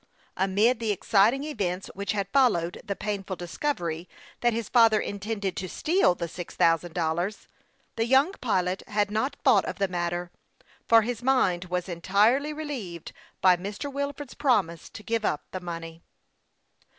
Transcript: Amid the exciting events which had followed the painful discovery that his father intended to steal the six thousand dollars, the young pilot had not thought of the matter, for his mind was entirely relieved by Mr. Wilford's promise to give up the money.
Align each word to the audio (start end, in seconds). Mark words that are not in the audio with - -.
Amid 0.35 0.79
the 0.79 0.91
exciting 0.91 1.43
events 1.43 1.85
which 1.93 2.11
had 2.13 2.27
followed 2.33 2.81
the 2.83 2.95
painful 2.95 3.35
discovery 3.35 4.09
that 4.39 4.51
his 4.51 4.67
father 4.67 4.99
intended 4.99 5.55
to 5.57 5.69
steal 5.69 6.15
the 6.15 6.27
six 6.27 6.55
thousand 6.55 6.93
dollars, 6.95 7.47
the 7.97 8.07
young 8.07 8.31
pilot 8.41 8.81
had 8.87 9.11
not 9.11 9.37
thought 9.43 9.63
of 9.65 9.77
the 9.77 9.87
matter, 9.87 10.31
for 10.87 11.03
his 11.03 11.21
mind 11.21 11.65
was 11.65 11.87
entirely 11.87 12.51
relieved 12.51 13.11
by 13.41 13.55
Mr. 13.55 13.93
Wilford's 13.93 14.33
promise 14.33 14.89
to 14.89 15.03
give 15.03 15.23
up 15.23 15.43
the 15.51 15.61
money. 15.61 16.01